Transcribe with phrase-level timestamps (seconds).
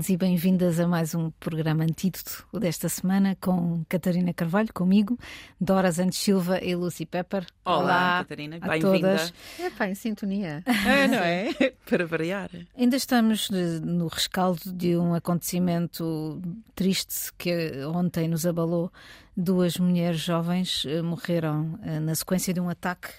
[0.00, 5.18] Bem-vindos e bem-vindas a mais um programa Antídoto desta semana com Catarina Carvalho, comigo,
[5.60, 7.44] Dora Santos Silva e Lucy Pepper.
[7.66, 9.30] Olá, Olá Catarina, bem-vinda.
[9.58, 10.64] É pá, em sintonia.
[10.86, 11.52] É, não é?
[11.84, 12.48] Para variar.
[12.74, 16.40] Ainda estamos de, no rescaldo de um acontecimento
[16.74, 18.90] triste que ontem nos abalou.
[19.36, 23.10] Duas mulheres jovens uh, morreram uh, na sequência de um ataque.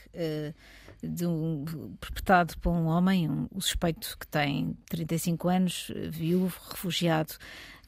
[1.03, 1.65] Uh, um,
[1.99, 7.33] perpetrado por um homem, um, o suspeito que tem 35 anos, viúvo, refugiado,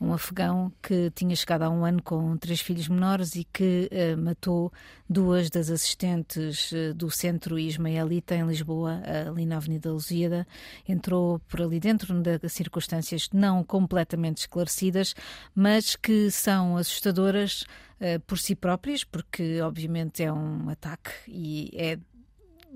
[0.02, 4.18] um afegão que tinha chegado há um ano com três filhos menores e que uh,
[4.22, 4.72] matou
[5.10, 10.46] duas das assistentes uh, do centro ismaelita em Lisboa, ali na Avenida Lusíada.
[10.88, 15.16] Entrou por ali dentro de circunstâncias não completamente esclarecidas,
[15.56, 17.66] mas que são assustadoras
[18.02, 21.98] uh, por si próprias, porque obviamente é um ataque e é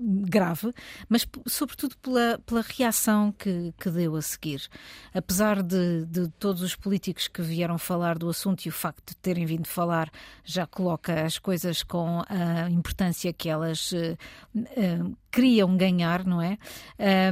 [0.00, 0.72] grave,
[1.08, 4.68] mas sobretudo pela, pela reação que, que deu a seguir.
[5.12, 9.16] Apesar de, de todos os políticos que vieram falar do assunto e o facto de
[9.16, 10.10] terem vindo falar
[10.44, 14.16] já coloca as coisas com a importância que elas uh,
[14.54, 16.58] uh, queriam ganhar, não é?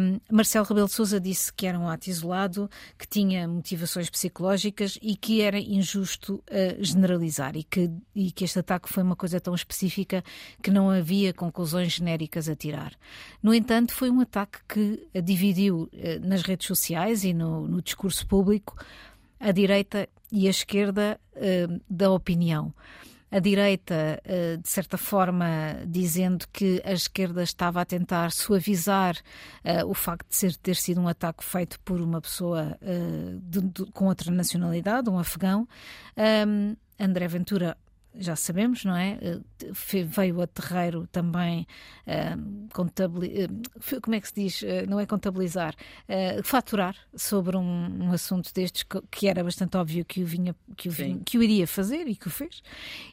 [0.00, 4.98] Um, Marcelo Rebelo de Sousa disse que era um ato isolado, que tinha motivações psicológicas
[5.00, 9.40] e que era injusto uh, generalizar e que, e que este ataque foi uma coisa
[9.40, 10.22] tão específica
[10.62, 12.92] que não havia conclusões genéricas a tirar.
[13.42, 18.26] No entanto, foi um ataque que dividiu uh, nas redes sociais e no, no, discurso
[18.26, 18.76] público
[19.40, 22.74] a direita e a esquerda uh, da opinião
[23.30, 25.46] a direita, eh, de certa forma,
[25.86, 29.16] dizendo que a esquerda estava a tentar suavizar
[29.64, 32.78] uh, o facto de ter sido um ataque feito por uma pessoa
[33.42, 35.66] de, com outra nacionalidade, um afegão.
[36.98, 37.76] André Ventura
[38.18, 39.18] já sabemos, não é?
[39.20, 41.66] Eh, veio a terreiro também
[42.06, 44.62] uh, contabilizar, uh, como é que se diz?
[44.62, 45.74] Uh, não é contabilizar,
[46.44, 50.92] faturar sobre um, um, assunto destes que era bastante óbvio que o, vinha, que, o
[50.92, 52.62] vinha, que o iria fazer e que o fez.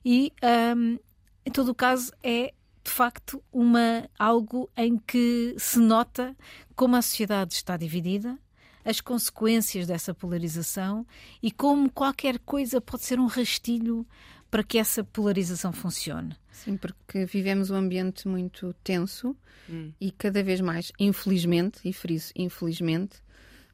[0.05, 0.31] E,
[0.75, 0.97] um,
[1.45, 2.53] em todo o caso, é
[2.83, 6.35] de facto uma, algo em que se nota
[6.75, 8.37] como a sociedade está dividida,
[8.83, 11.05] as consequências dessa polarização
[11.41, 14.05] e como qualquer coisa pode ser um rastilho
[14.53, 16.37] para que essa polarização funcione.
[16.51, 19.35] Sim, porque vivemos um ambiente muito tenso
[19.67, 19.91] hum.
[19.99, 23.17] e cada vez mais, infelizmente, e friso, infelizmente,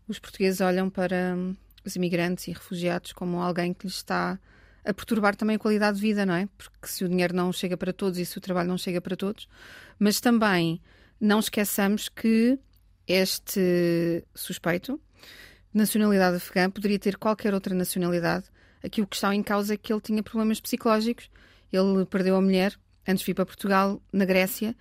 [0.07, 1.53] os portugueses olham para hum,
[1.83, 4.39] os imigrantes e refugiados como alguém que lhes está
[4.85, 6.47] a perturbar também a qualidade de vida, não é?
[6.57, 9.17] Porque se o dinheiro não chega para todos e se o trabalho não chega para
[9.17, 9.49] todos,
[9.99, 10.81] mas também
[11.19, 12.57] não esqueçamos que
[13.05, 14.97] este suspeito,
[15.73, 18.45] nacionalidade afegã, poderia ter qualquer outra nacionalidade
[18.83, 21.29] aqui o que está em causa é que ele tinha problemas psicológicos.
[21.71, 24.75] Ele perdeu a mulher antes de vir para Portugal, na Grécia,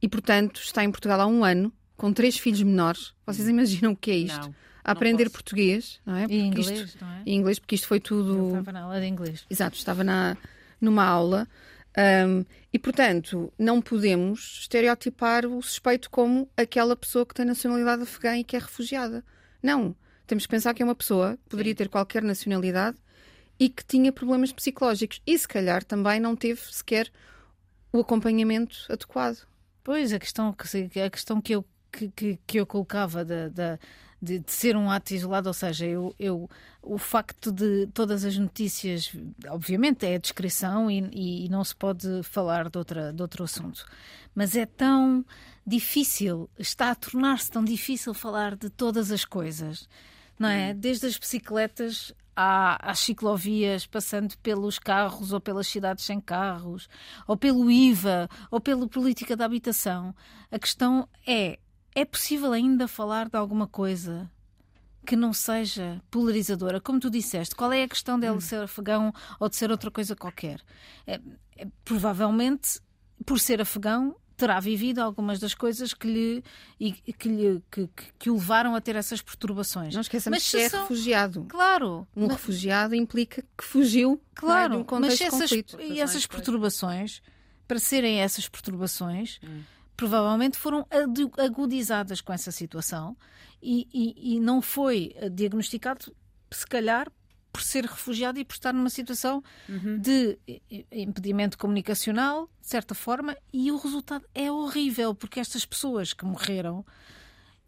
[0.00, 3.12] e portanto está em Portugal há um ano, com três filhos menores.
[3.26, 4.46] Vocês imaginam o que é isto?
[4.46, 4.54] Não,
[4.84, 6.26] a aprender português, não é?
[6.28, 7.22] E inglês, isto, não é?
[7.26, 8.38] E inglês, porque isto foi tudo.
[8.38, 9.44] Ele estava na aula de inglês.
[9.50, 10.36] Exato, estava na,
[10.80, 11.46] numa aula.
[12.26, 18.38] Um, e, portanto, não podemos estereotipar o suspeito como aquela pessoa que tem nacionalidade afegã
[18.38, 19.24] e que é refugiada.
[19.62, 19.94] Não.
[20.26, 21.76] Temos que pensar que é uma pessoa, poderia Sim.
[21.76, 22.98] ter qualquer nacionalidade,
[23.58, 27.10] e que tinha problemas psicológicos e se calhar também não teve sequer
[27.92, 29.46] o acompanhamento adequado.
[29.82, 33.78] Pois, a questão que, a questão que eu, que, que, que eu colocava da, da
[34.20, 36.50] de, de, ser um ato isolado, ou seja, eu, eu,
[36.82, 39.12] o facto de todas as notícias,
[39.48, 43.86] obviamente é a descrição e, e não se pode falar de, outra, de outro assunto,
[44.34, 45.24] mas é tão
[45.66, 49.88] difícil, está a tornar-se tão difícil falar de todas as coisas,
[50.38, 50.72] não é?
[50.72, 50.78] Hum.
[50.78, 56.88] Desde as bicicletas à, às ciclovias, passando pelos carros ou pelas cidades sem carros,
[57.26, 60.14] ou pelo IVA, ou pela política da habitação.
[60.48, 61.58] A questão é:
[61.96, 64.30] é possível ainda falar de alguma coisa
[65.04, 66.80] que não seja polarizadora?
[66.80, 68.40] Como tu disseste, qual é a questão dele hum.
[68.40, 70.60] ser afegão ou de ser outra coisa qualquer?
[71.08, 71.20] É,
[71.56, 72.80] é, provavelmente,
[73.26, 76.44] por ser afegão, terá vivido algumas das coisas que lhe,
[76.78, 79.92] e, que, lhe que, que, o levaram a ter essas perturbações.
[79.92, 80.82] Não esqueçamos mas que é são...
[80.82, 81.44] refugiado.
[81.48, 82.06] Claro.
[82.16, 82.36] Um mas...
[82.36, 85.80] refugiado implica que fugiu claro, de um contexto mas essas, conflito.
[85.80, 87.20] E essas perturbações,
[87.66, 89.62] para serem essas perturbações, hum.
[89.96, 90.86] provavelmente foram
[91.36, 93.16] agudizadas com essa situação
[93.60, 96.14] e, e, e não foi diagnosticado,
[96.48, 97.10] se calhar,
[97.58, 99.98] por ser refugiado e por estar numa situação uhum.
[99.98, 100.38] de
[100.92, 106.86] impedimento comunicacional, de certa forma, e o resultado é horrível, porque estas pessoas que morreram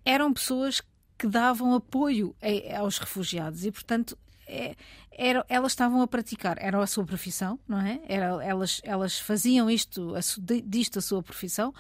[0.05, 0.81] eram pessoas
[1.19, 2.37] que davam apoio
[2.79, 4.17] aos refugiados e, portanto,
[4.47, 4.77] é,
[5.11, 8.01] era, elas estavam a praticar, era a sua profissão, não é?
[8.07, 10.21] Era, elas, elas faziam isto, a,
[10.65, 11.75] disto a sua profissão,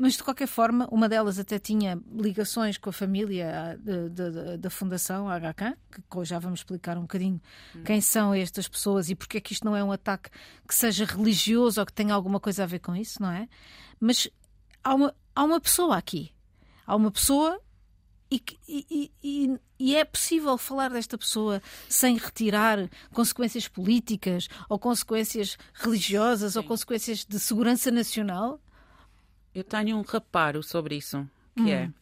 [0.00, 3.78] mas de qualquer forma, uma delas até tinha ligações com a família
[4.58, 5.76] da Fundação HK,
[6.10, 7.38] que já vamos explicar um bocadinho
[7.76, 7.84] hum.
[7.84, 10.30] quem são estas pessoas e porque é que isto não é um ataque
[10.66, 13.46] que seja religioso ou que tenha alguma coisa a ver com isso, não é?
[14.00, 14.26] Mas
[14.82, 16.32] há uma, há uma pessoa aqui.
[16.86, 17.60] Há uma pessoa
[18.30, 21.60] e, e, e, e, é possível falar desta pessoa
[21.90, 26.60] sem retirar consequências políticas ou consequências religiosas Sim.
[26.60, 28.62] ou consequências de segurança nacional?
[29.54, 31.68] Eu tenho um reparo sobre isso, que hum.
[31.68, 31.92] é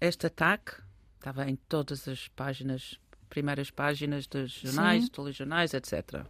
[0.00, 0.72] este ataque
[1.16, 2.98] estava em todas as páginas,
[3.30, 5.10] primeiras páginas dos jornais, Sim.
[5.10, 6.26] telejornais, etc.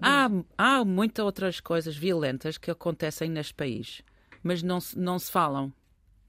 [0.00, 0.28] Há,
[0.58, 4.02] há muitas outras coisas violentas que acontecem neste país,
[4.42, 5.72] mas não, não se falam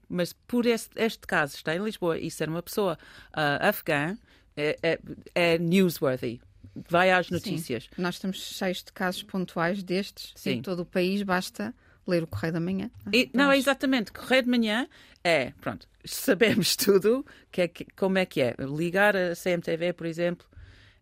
[0.08, 2.98] mas por este, este caso, está em Lisboa, e ser uma pessoa
[3.30, 4.16] uh, afegã
[4.56, 4.98] é, é,
[5.34, 6.40] é, newsworthy.
[6.88, 7.84] Vai às notícias.
[7.84, 8.02] Sim.
[8.02, 10.50] Nós estamos cheios de casos pontuais destes Sim.
[10.50, 11.74] em todo o país, basta
[12.06, 12.90] ler o Correio da Manhã.
[13.12, 14.12] E, não, é exatamente.
[14.12, 14.88] Correio de Manhã
[15.24, 18.54] é, pronto, sabemos tudo que é, que, como é que é.
[18.58, 20.46] Ligar a CMTV, por exemplo,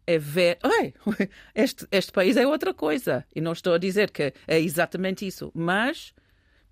[0.07, 0.59] é ver.
[0.63, 0.95] Oi,
[1.55, 3.25] este, este país é outra coisa.
[3.35, 6.15] E não estou a dizer que é exatamente isso, mas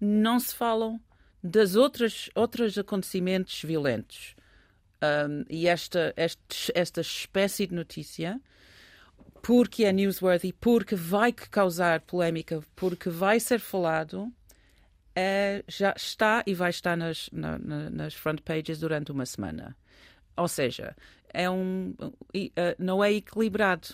[0.00, 1.00] não se falam
[1.42, 4.34] das outras outros acontecimentos violentos.
[5.02, 8.40] Um, e esta, este, esta espécie de notícia,
[9.42, 14.32] porque é newsworthy, porque vai causar polémica, porque vai ser falado,
[15.14, 19.76] é, já está e vai estar nas, na, nas front pages durante uma semana.
[20.36, 20.96] Ou seja,
[21.28, 22.12] é um, uh,
[22.78, 23.88] não é equilibrado.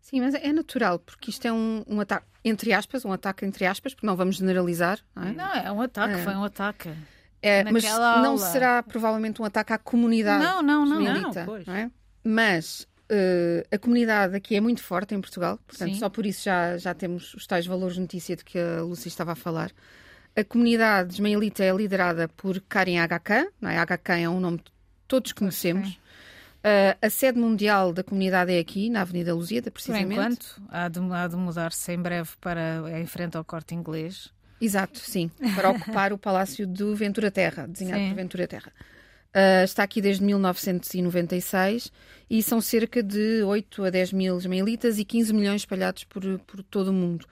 [0.00, 3.64] Sim, mas é natural, porque isto é um, um ataque, entre aspas, um ataque entre
[3.64, 4.98] aspas, porque não vamos generalizar.
[5.14, 6.18] Não é, não, é um ataque, é.
[6.18, 6.92] foi um ataque.
[7.40, 8.22] É, mas aula.
[8.22, 10.44] não será provavelmente um ataque à comunidade.
[10.44, 11.00] Não, não, não.
[11.00, 11.90] Milita, não, não é?
[12.22, 15.98] Mas uh, a comunidade aqui é muito forte em Portugal, portanto, Sim.
[15.98, 19.08] só por isso já, já temos os tais valores de notícia de que a Lúcia
[19.08, 19.70] estava a falar.
[20.34, 23.76] A comunidade ismaelita é liderada por Karim HK, não é?
[23.84, 24.70] HK é um nome que
[25.06, 26.00] todos conhecemos.
[26.62, 30.06] Uh, a sede mundial da comunidade é aqui, na Avenida Lusíada, precisamente.
[30.06, 34.32] Por enquanto, há de, há de mudar-se em breve para em frente ao corte inglês.
[34.60, 38.08] Exato, sim, para ocupar o Palácio do Ventura Terra, desenhado sim.
[38.10, 38.72] por Ventura Terra.
[39.34, 41.90] Uh, está aqui desde 1996
[42.28, 46.62] e são cerca de 8 a 10 mil ismaelitas e 15 milhões espalhados por, por
[46.62, 47.26] todo o mundo.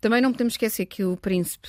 [0.00, 1.68] Também não podemos esquecer que o príncipe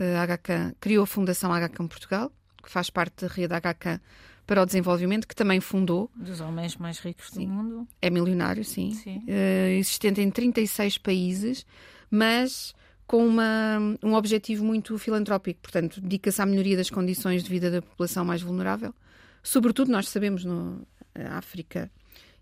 [0.00, 2.32] uh, HK criou a Fundação HK Portugal,
[2.62, 4.00] que faz parte da rede HK
[4.46, 6.10] para o desenvolvimento, que também fundou.
[6.16, 7.46] Dos homens mais ricos sim.
[7.46, 7.88] do mundo.
[8.00, 8.92] É milionário, sim.
[8.92, 9.18] sim.
[9.18, 11.66] Uh, existente em 36 países,
[12.10, 12.74] mas
[13.06, 15.60] com uma, um objetivo muito filantrópico.
[15.60, 18.94] Portanto, dedica-se à melhoria das condições de vida da população mais vulnerável.
[19.42, 20.86] Sobretudo, nós sabemos, no
[21.30, 21.90] África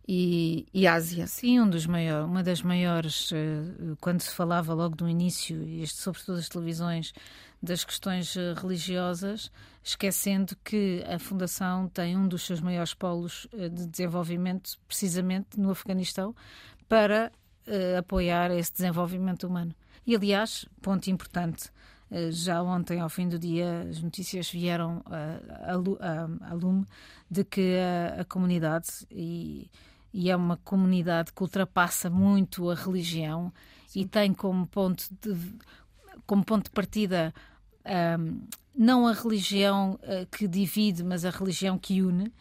[0.08, 1.26] e, e Ásia.
[1.26, 6.38] Sim, um dos uma das maiores, eh, quando se falava logo do início, este, sobretudo
[6.38, 7.12] as televisões,
[7.62, 9.52] das questões eh, religiosas,
[9.84, 15.70] esquecendo que a Fundação tem um dos seus maiores polos eh, de desenvolvimento precisamente no
[15.70, 16.34] Afeganistão
[16.88, 17.30] para
[17.66, 19.74] uh, apoiar esse desenvolvimento humano.
[20.06, 21.70] E, aliás, ponto importante,
[22.30, 26.86] já ontem, ao fim do dia, as notícias vieram uh, a, a, a, lume
[27.30, 29.70] de que a, a comunidade, e,
[30.12, 33.52] e, é uma comunidade que ultrapassa muito a religião
[33.86, 34.00] Sim.
[34.00, 35.36] e tem como ponto de,
[36.26, 37.34] como ponto de partida
[38.18, 42.32] um, não a religião uh, que divide, mas a religião que une.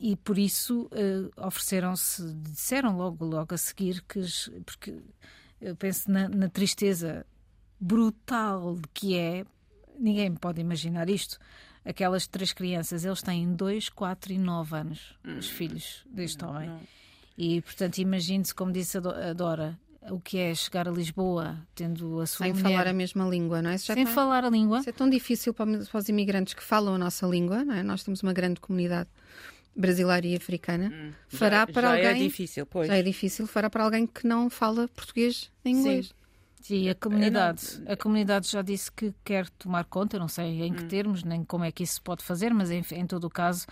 [0.00, 4.20] E por isso uh, ofereceram-se, disseram logo, logo a seguir que,
[4.64, 4.98] porque
[5.60, 7.24] eu penso na, na tristeza
[7.84, 9.44] brutal que é,
[9.98, 11.38] ninguém pode imaginar isto.
[11.84, 15.54] Aquelas três crianças, eles têm 2, 4 e 9 anos, os hum.
[15.54, 16.70] filhos deste homem.
[17.36, 19.78] E, portanto, imagine-se, como disse a Dora,
[20.10, 22.62] o que é chegar a Lisboa tendo a sua Sem mulher...
[22.62, 23.76] falar a mesma língua, não é?
[23.76, 24.10] Sem tá...
[24.12, 24.78] falar a língua.
[24.78, 27.82] Isso é tão difícil para, para, os imigrantes que falam a nossa língua, não é?
[27.82, 29.10] Nós temos uma grande comunidade
[29.76, 30.90] brasileira e africana.
[30.94, 32.22] Hum, fará já, para já alguém...
[32.22, 32.88] é difícil, pois.
[32.88, 36.06] Já é difícil, fará para alguém que não fala português nem inglês.
[36.06, 36.23] Sim.
[36.64, 40.84] Sim, a comunidade, a comunidade já disse que quer tomar conta, não sei em que
[40.84, 40.88] hum.
[40.88, 43.66] termos, nem como é que isso se pode fazer, mas em, em todo o caso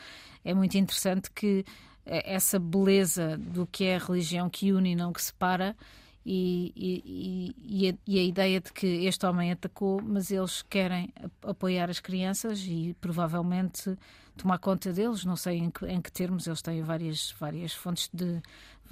[0.44, 1.64] é muito interessante que
[2.04, 5.74] eh, essa beleza do que é a religião que une e não que separa
[6.22, 11.08] e, e, e, a, e, a, ideia de que este homem atacou, mas eles querem
[11.42, 13.96] apoiar as crianças e provavelmente
[14.36, 15.24] tomar conta deles.
[15.24, 18.40] Não sei em que, em que termos, eles têm várias, várias fontes de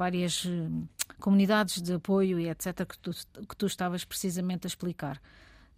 [0.01, 0.87] várias hum,
[1.19, 2.87] comunidades de apoio e etc.
[2.87, 3.11] que tu,
[3.47, 5.21] que tu estavas precisamente a explicar.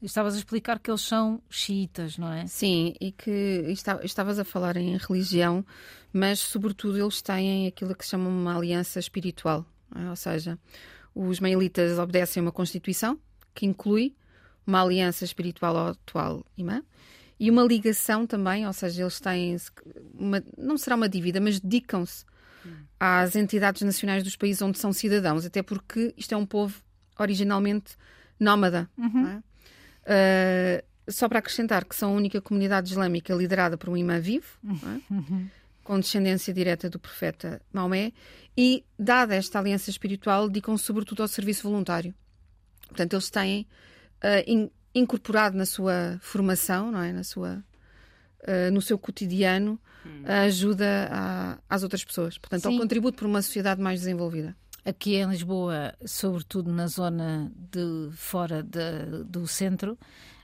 [0.01, 2.47] Estavas a explicar que eles são xiitas, não é?
[2.47, 3.65] Sim, e que
[4.05, 5.65] estavas a falar em religião,
[6.13, 10.09] mas sobretudo eles têm aquilo que se chama uma aliança espiritual, é?
[10.09, 10.59] ou seja,
[11.15, 13.19] os mailitas obedecem uma constituição
[13.53, 14.15] que inclui
[14.65, 16.83] uma aliança espiritual ao atual imã
[17.39, 19.57] e uma ligação também, ou seja, eles têm,
[20.15, 22.25] uma, não será uma dívida, mas dedicam-se
[22.99, 26.83] às entidades nacionais dos países onde são cidadãos, até porque isto é um povo
[27.19, 27.97] originalmente
[28.39, 28.89] nómada.
[28.97, 29.29] Uhum.
[30.07, 30.83] É?
[30.83, 34.47] Uh, só para acrescentar que são a única comunidade islâmica liderada por um imã vivo,
[34.65, 35.13] é?
[35.13, 35.49] uhum.
[35.83, 38.13] com descendência direta do profeta Maomé,
[38.57, 42.15] e, dada esta aliança espiritual, dedicam-se sobretudo ao serviço voluntário.
[42.89, 43.67] Portanto, eles têm
[44.23, 47.13] uh, in, incorporado na sua formação, não é?
[47.13, 47.65] na sua,
[48.43, 50.23] uh, no seu cotidiano, hum.
[50.25, 52.39] a ajuda a, às outras pessoas.
[52.39, 52.75] Portanto, Sim.
[52.75, 54.57] ao contributo para uma sociedade mais desenvolvida.
[54.85, 59.97] Aqui em Lisboa, sobretudo na zona de fora de, do centro,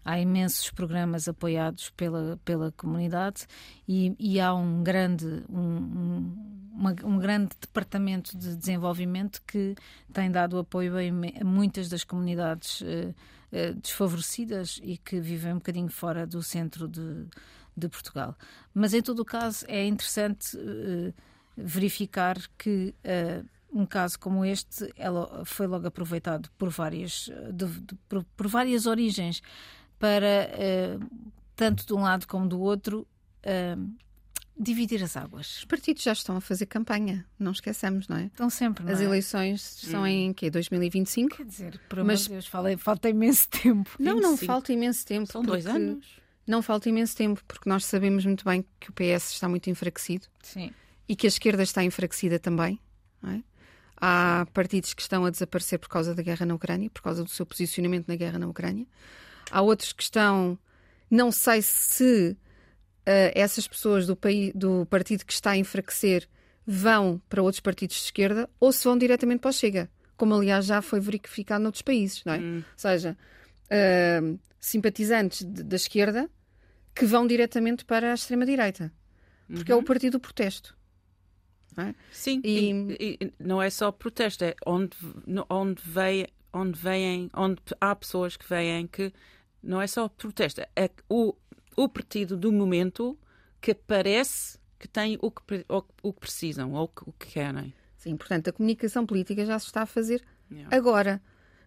[0.05, 3.47] há imensos programas apoiados pela, pela comunidade
[3.87, 9.75] e, e há um grande, um, um, uma, um, grande departamento de desenvolvimento que
[10.13, 13.15] tem dado apoio a, muitas das comunidades uh,
[13.53, 17.27] uh, desfavorecidas e que vivem um bocadinho fora do centro de,
[17.79, 18.37] de Portugal.
[18.75, 21.15] Mas em todo o caso é interessante uh,
[21.57, 27.95] verificar que uh, um caso como este ela foi logo aproveitado por várias, de, de,
[28.09, 29.43] por, por, várias origens
[29.99, 31.23] para, uh,
[31.55, 33.07] tanto de um lado como do outro,
[34.59, 35.59] dividir as águas.
[35.59, 38.27] Os partidos já estão a fazer campanha, não esqueçamos, não é?
[38.27, 39.05] Estão sempre, não As é?
[39.05, 40.07] eleições são hum.
[40.07, 40.51] em quê?
[40.51, 41.37] 2025?
[41.37, 43.91] Quer dizer, por amor de Deus, falei, falta imenso tempo.
[43.99, 44.21] Não, 25.
[44.21, 45.31] não falta imenso tempo.
[45.31, 46.07] São dois anos.
[46.49, 50.27] Não falta imenso tempo, porque nós sabemos muito bem que o PS está muito enfraquecido
[50.43, 50.73] Sim.
[51.07, 52.81] e que a esquerda está enfraquecida também.
[53.23, 53.41] É?
[54.01, 57.29] Há partidos que estão a desaparecer por causa da guerra na Ucrânia, por causa do
[57.29, 58.87] seu posicionamento na guerra na Ucrânia.
[59.51, 60.59] Há outros que estão.
[61.11, 66.27] Não sei se uh, essas pessoas do, país, do partido que está a enfraquecer
[66.67, 70.65] vão para outros partidos de esquerda ou se vão diretamente para o Chega, como aliás
[70.65, 72.39] já foi verificado noutros países, não é?
[72.39, 72.57] Hum.
[72.57, 73.19] Ou seja,
[73.65, 76.31] uh, simpatizantes de, da esquerda
[76.99, 78.93] que vão diretamente para a extrema-direita.
[79.47, 79.79] Porque uhum.
[79.79, 79.85] é o uhum.
[79.85, 80.77] partido do protesto.
[81.77, 81.95] É?
[82.11, 82.71] Sim, e...
[82.99, 84.97] E, e, não é só protesto, é onde,
[85.49, 89.13] onde, vem, onde, vêm, onde há pessoas que veem que
[89.63, 91.35] não é só protesto, é o,
[91.77, 93.17] o partido do momento
[93.61, 97.73] que parece que tem o que, o, o que precisam ou o que querem.
[97.97, 100.77] Sim, portanto, a comunicação política já se está a fazer yeah.
[100.77, 101.21] agora.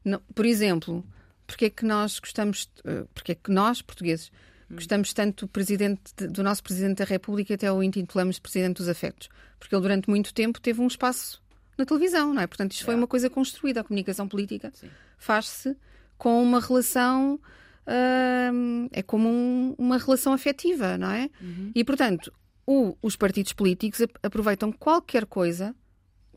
[0.03, 1.05] Não, por exemplo,
[1.45, 4.31] porque é que nós gostamos, eh, porque é que nós, portugueses,
[4.73, 9.29] Gostamos tanto do, presidente, do nosso Presidente da República até o intitulamos Presidente dos Afetos,
[9.59, 11.41] porque ele durante muito tempo teve um espaço
[11.77, 12.47] na televisão, não é?
[12.47, 13.81] Portanto, isto foi uma coisa construída.
[13.81, 14.71] A comunicação política
[15.17, 15.75] faz-se
[16.17, 17.39] com uma relação.
[17.81, 21.29] Uh, é como um, uma relação afetiva, não é?
[21.41, 21.71] Uhum.
[21.73, 22.31] E, portanto,
[22.65, 25.75] o, os partidos políticos aproveitam qualquer coisa,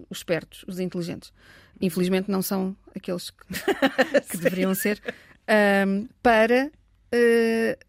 [0.08, 1.32] os espertos, os inteligentes,
[1.80, 3.46] infelizmente não são aqueles que,
[4.30, 7.84] que deveriam ser, uh, para uh,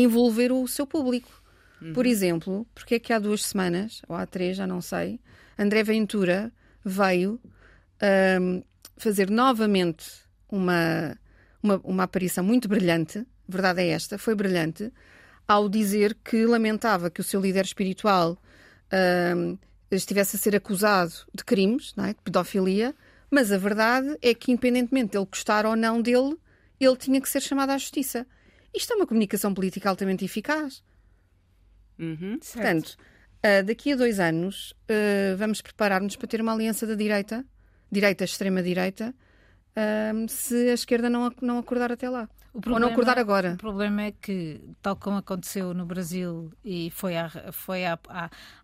[0.00, 1.42] envolver o seu público.
[1.80, 1.92] Uhum.
[1.92, 5.20] Por exemplo, porque é que há duas semanas, ou há três, já não sei,
[5.58, 6.52] André Ventura
[6.84, 7.40] veio
[8.40, 8.62] um,
[8.96, 10.06] fazer novamente
[10.48, 11.16] uma,
[11.62, 14.92] uma, uma aparição muito brilhante, verdade é esta, foi brilhante,
[15.48, 18.36] ao dizer que lamentava que o seu líder espiritual
[19.36, 19.56] um,
[19.90, 22.08] estivesse a ser acusado de crimes, é?
[22.08, 22.94] de pedofilia,
[23.30, 26.36] mas a verdade é que, independentemente de ele gostar ou não dele,
[26.78, 28.26] ele tinha que ser chamado à justiça.
[28.76, 30.82] Isto é uma comunicação política altamente eficaz.
[31.98, 32.96] Uhum, Portanto,
[33.38, 37.42] uh, daqui a dois anos uh, vamos preparar-nos para ter uma aliança da direita,
[37.90, 39.14] direita, extrema-direita,
[39.72, 42.28] uh, se a esquerda não, não acordar até lá.
[42.52, 43.54] Problema, Ou não acordar agora.
[43.54, 47.98] O problema é que, tal como aconteceu no Brasil e foi, a, foi a,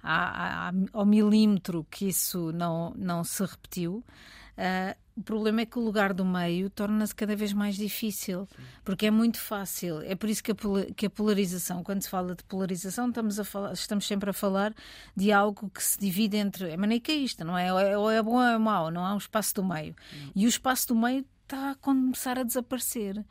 [0.03, 4.05] a, ao milímetro que isso não, não se repetiu,
[4.53, 8.49] Uh, o problema é que o lugar do meio torna-se cada vez mais difícil,
[8.83, 10.01] porque é muito fácil.
[10.03, 10.55] É por isso que a,
[10.97, 14.75] que a, polarização, quando se fala de polarização, estamos, a falar, estamos sempre a falar
[15.15, 16.71] de algo que se divide entre.
[16.71, 17.73] É maniqueísta, não é?
[17.97, 19.95] Ou é, é bom ou é mau, não há um espaço do meio.
[20.35, 23.23] E o espaço do meio está a começar a desaparecer.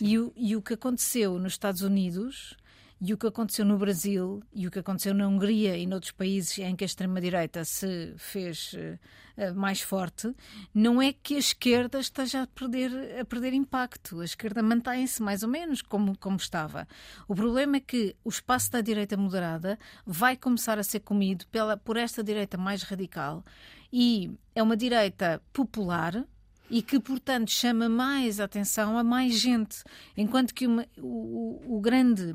[0.00, 2.56] E o, e o que aconteceu nos Estados Unidos
[3.00, 6.58] e o que aconteceu no Brasil e o que aconteceu na Hungria e noutros países
[6.58, 10.34] em que a extrema-direita se fez uh, mais forte,
[10.72, 14.20] não é que a esquerda esteja a perder, a perder impacto.
[14.20, 16.88] A esquerda mantém-se mais ou menos como, como estava.
[17.28, 21.76] O problema é que o espaço da direita moderada vai começar a ser comido pela,
[21.76, 23.44] por esta direita mais radical
[23.92, 26.26] e é uma direita popular
[26.70, 29.82] e que, portanto, chama mais atenção a mais gente.
[30.16, 32.34] Enquanto que uma, o, o, grande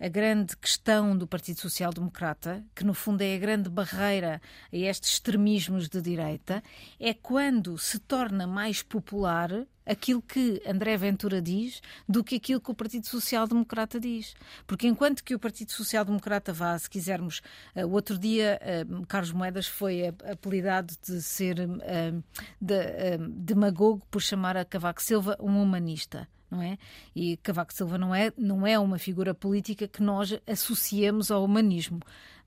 [0.00, 4.40] a grande questão do Partido Social Democrata, que no fundo é a grande barreira
[4.72, 6.62] a estes extremismos de direita,
[6.98, 12.70] é quando se torna mais popular aquilo que André Ventura diz do que aquilo que
[12.70, 14.34] o Partido Social Democrata diz.
[14.66, 17.40] Porque enquanto que o Partido Social Democrata vá, se quisermos,
[17.76, 22.24] uh, o outro dia uh, Carlos Moedas foi apelidado de ser uh,
[22.60, 26.78] de, demagogo por chamar a Cavaco Silva um humanista não é?
[27.14, 32.00] E Cavaco Silva não é, não é uma figura política que nós associamos ao humanismo.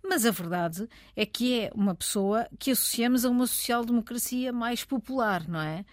[0.04, 5.48] Mas a verdade é que é uma pessoa que associamos a uma social-democracia mais popular,
[5.48, 5.86] não é?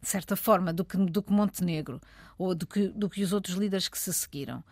[0.00, 2.00] De certa forma, do que, do que Montenegro
[2.36, 4.62] ou do que, do que os outros líderes que se seguiram.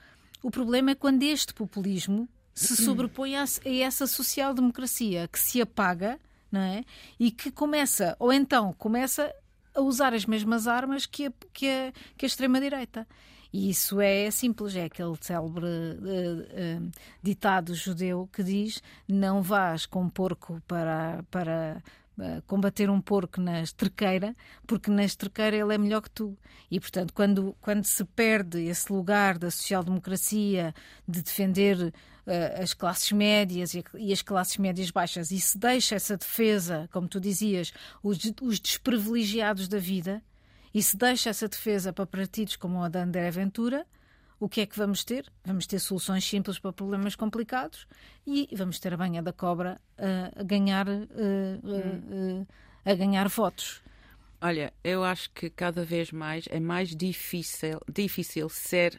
[0.43, 6.19] O problema é quando este populismo se sobrepõe a, a essa social-democracia que se apaga
[6.51, 6.85] não é?
[7.19, 9.33] e que começa, ou então começa
[9.75, 13.07] a usar as mesmas armas que a, que a, que a extrema-direita.
[13.53, 19.87] E isso é simples, é aquele célebre uh, uh, ditado judeu que diz: não vás
[19.87, 21.83] com porco para, para
[22.47, 24.35] combater um porco na estrequeira,
[24.67, 26.37] porque na estrequeira ele é melhor que tu.
[26.71, 30.75] E, portanto, quando, quando se perde esse lugar da social-democracia,
[31.07, 31.93] de defender uh,
[32.63, 37.09] as classes médias e, e, as classes médias baixas, e se deixa essa defesa, como
[37.09, 37.73] tu dizias,
[38.03, 40.23] os, os desprivilegiados da vida,
[40.73, 43.87] e se deixa essa defesa para partidos como o da André Ventura,
[44.41, 45.31] o que é que vamos ter?
[45.45, 47.87] Vamos ter soluções simples para problemas complicados
[48.27, 52.47] e vamos ter a banha da cobra uh, a ganhar uh, uh,
[52.85, 53.83] a ganhar votos.
[54.41, 58.99] Olha, eu acho que cada vez mais é mais difícil, difícil ser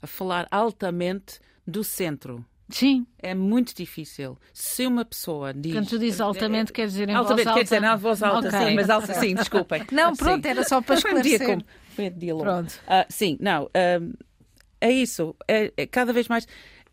[0.00, 2.42] a falar altamente do centro.
[2.70, 3.06] Sim.
[3.18, 4.38] É muito difícil.
[4.54, 5.74] Se uma pessoa diz.
[5.74, 7.58] Quando tu dizes altamente, quer dizer em altamente, voz alta.
[7.58, 8.66] quer dizer na voz alta, okay.
[8.68, 9.84] sim, mas alta, sim, desculpem.
[9.92, 10.48] Não, pronto, sim.
[10.48, 11.38] era só para esclarecer.
[11.38, 12.44] Foi um dia, foi um dia longo.
[12.44, 12.72] Pronto.
[12.86, 14.14] Uh, sim, não, uh,
[14.80, 15.34] é isso.
[15.48, 16.46] É, é, cada vez mais.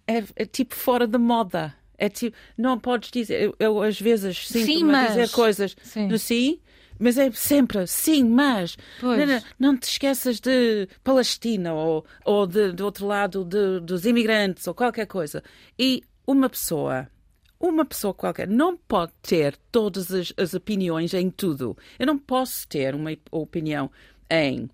[0.07, 1.73] É, é, tipo fora de moda.
[1.97, 3.41] É tipo, não podes dizer.
[3.41, 6.07] Eu, eu às vezes sinto-me a dizer coisas sim.
[6.07, 6.59] no sim
[7.01, 12.71] mas é sempre sim, mas não, não, não, te esqueças de Palestina ou, ou de,
[12.73, 15.43] do outro lado de, dos imigrantes ou qualquer coisa.
[15.79, 17.07] E uma pessoa,
[17.59, 21.75] uma pessoa qualquer, não pode ter todas as, as opiniões em tudo.
[21.97, 23.89] Eu não posso ter uma opinião
[24.29, 24.69] em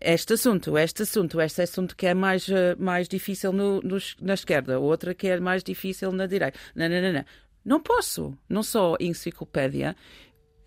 [0.00, 4.34] este assunto, este assunto, este assunto que é mais, uh, mais difícil no, no, na
[4.34, 6.58] esquerda, outra que é mais difícil na direita.
[6.74, 7.24] Não, não, não, não.
[7.64, 8.36] Não posso.
[8.48, 9.96] Não sou enciclopédia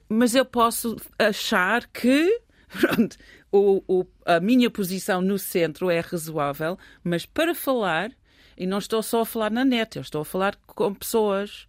[0.10, 3.16] mas eu posso achar que pronto,
[3.52, 8.12] o, o, a minha posição no centro é razoável, mas para falar,
[8.58, 11.68] e não estou só a falar na net, eu estou a falar com pessoas,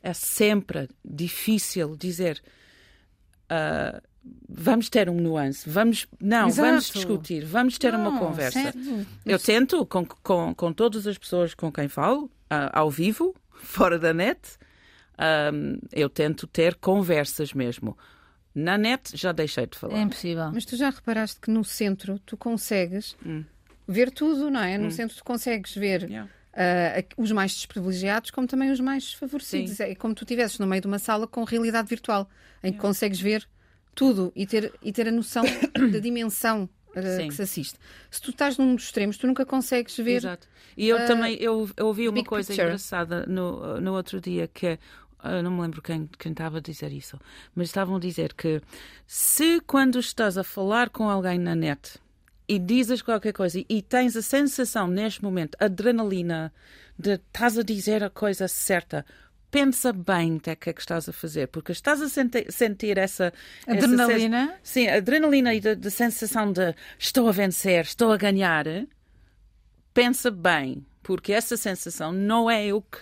[0.00, 2.40] é sempre difícil dizer.
[3.50, 4.00] Uh,
[4.48, 6.68] vamos ter um nuance, vamos não, Exato.
[6.68, 8.60] vamos discutir, vamos ter não, uma conversa.
[8.60, 9.06] Certo.
[9.24, 13.98] Eu tento com, com, com todas as pessoas com quem falo, uh, ao vivo, fora
[13.98, 14.40] da net,
[15.52, 17.96] um, eu tento ter conversas mesmo.
[18.54, 19.96] Na net já deixei de falar.
[19.96, 20.50] É impossível.
[20.52, 23.44] Mas tu já reparaste que no centro tu consegues hum.
[23.88, 24.76] ver tudo, não é?
[24.76, 24.90] No hum.
[24.90, 26.28] centro tu consegues ver yeah.
[26.52, 29.76] uh, os mais desprivilegiados como também os mais favorecidos.
[29.76, 29.84] Sim.
[29.84, 32.28] É como tu estivesses no meio de uma sala com realidade virtual,
[32.62, 32.76] em yeah.
[32.76, 33.48] que consegues ver
[33.94, 35.44] tudo e ter, e ter a noção
[35.92, 37.78] da dimensão uh, que se assiste.
[38.10, 40.16] Se tu estás num dos extremos, tu nunca consegues ver.
[40.16, 40.48] Exato.
[40.76, 42.66] E eu uh, também eu, eu ouvi uma coisa picture.
[42.66, 44.78] engraçada no, no outro dia que
[45.24, 47.18] eu não me lembro quem, quem estava a dizer isso,
[47.54, 48.60] mas estavam a dizer que
[49.06, 51.98] se quando estás a falar com alguém na net
[52.48, 56.52] e dizes qualquer coisa e tens a sensação neste momento, adrenalina,
[56.98, 59.06] de estás a dizer a coisa certa,
[59.52, 63.32] pensa bem o que é que estás a fazer, porque estás a sentir, sentir essa
[63.68, 64.44] adrenalina.
[64.44, 68.64] Essa, sim, adrenalina e de, sensação de estou a vencer, estou a ganhar.
[69.92, 72.98] Pensa bem, porque essa sensação não é o que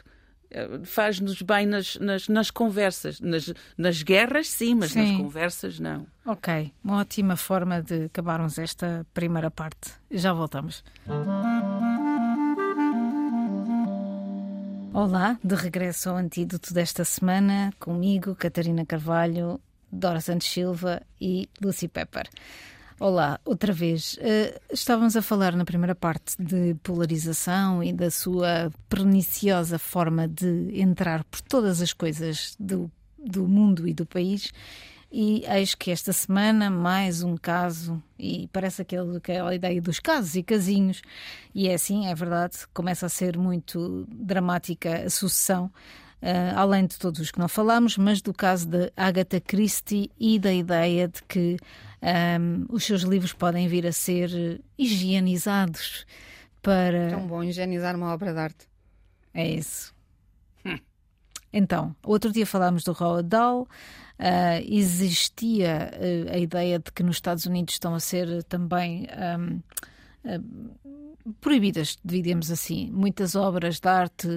[0.51, 3.21] eh, faz-nos bem nas, nas, nas conversas.
[3.21, 5.03] Nas, nas, guerras, sim, mas sim.
[5.03, 6.05] nas conversas, não.
[6.27, 9.93] Ok, uma ótima forma de acabarmos esta primeira parte.
[10.11, 10.83] Já voltamos.
[14.93, 21.87] Olá, de regresso ao antídoto desta semana, comigo, Catarina Carvalho, Dora Santos Silva e Lucy
[21.87, 22.29] Pepper.
[22.99, 24.15] Olá, outra vez.
[24.15, 30.73] Uh, estávamos a falar na primeira parte de polarização e da sua perniciosa forma de
[30.75, 34.53] entrar por todas as coisas do, do mundo e do país.
[35.13, 40.37] E eis que esta semana mais um caso, e parece aquele, aquela ideia dos casos
[40.37, 41.03] e casinhos,
[41.53, 45.71] e é assim, é verdade, começa a ser muito dramática a sucessão.
[46.23, 50.39] Uh, além de todos os que não falamos, mas do caso de Agatha Christie e
[50.39, 51.57] da ideia de que
[52.03, 56.07] um, os seus livros podem vir a ser higienizados
[56.63, 57.09] para.
[57.09, 58.69] Tão bom higienizar uma obra de arte.
[59.33, 59.95] É isso.
[61.53, 63.67] Então, outro dia falámos do Roald Dahl.
[64.19, 69.09] Uh, existia uh, a ideia de que nos Estados Unidos estão a ser também
[69.39, 69.63] um,
[70.31, 74.29] uh, proibidas, diríamos assim, muitas obras de arte,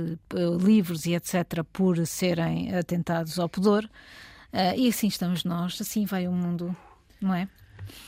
[0.62, 3.90] livros e etc., por serem atentados ao pudor.
[4.78, 6.76] e assim estamos nós, assim vai o mundo,
[7.20, 7.48] não é?